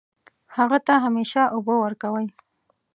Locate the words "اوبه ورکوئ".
1.55-2.27